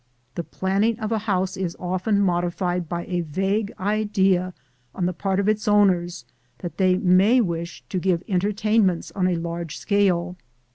[0.33, 4.51] The planning of a house is often modified by a vague idea
[4.95, 6.25] on the part of its owners
[6.57, 10.37] that they may wish to give entertainments on a large scale.